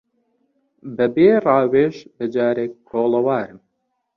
بە 0.95 1.05
بێ 1.15 1.29
ڕاویش 1.45 1.95
بەجارێک 2.17 2.71
کۆڵەوارم 2.89 3.59